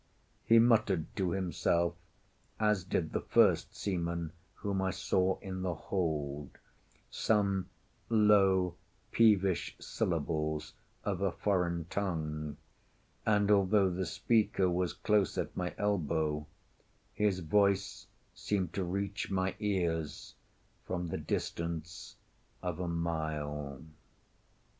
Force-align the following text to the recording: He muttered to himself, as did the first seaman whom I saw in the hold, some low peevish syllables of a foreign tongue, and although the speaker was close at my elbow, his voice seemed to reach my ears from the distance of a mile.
He 0.43 0.57
muttered 0.57 1.15
to 1.17 1.29
himself, 1.29 1.93
as 2.59 2.83
did 2.83 3.11
the 3.11 3.21
first 3.21 3.75
seaman 3.75 4.31
whom 4.55 4.81
I 4.81 4.89
saw 4.89 5.37
in 5.41 5.61
the 5.61 5.75
hold, 5.75 6.49
some 7.11 7.69
low 8.09 8.77
peevish 9.11 9.75
syllables 9.77 10.73
of 11.03 11.21
a 11.21 11.31
foreign 11.31 11.85
tongue, 11.91 12.57
and 13.27 13.51
although 13.51 13.91
the 13.91 14.07
speaker 14.07 14.67
was 14.67 14.93
close 14.93 15.37
at 15.37 15.55
my 15.55 15.75
elbow, 15.77 16.47
his 17.13 17.37
voice 17.41 18.07
seemed 18.33 18.73
to 18.73 18.83
reach 18.83 19.29
my 19.29 19.53
ears 19.59 20.33
from 20.83 21.09
the 21.09 21.17
distance 21.19 22.15
of 22.63 22.79
a 22.79 22.87
mile. 22.87 23.83